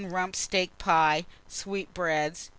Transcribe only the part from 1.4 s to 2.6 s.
sweetbreads.